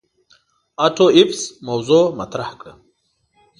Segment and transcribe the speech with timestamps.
[0.85, 2.73] آټو ایفز موضوغ مطرح کړه.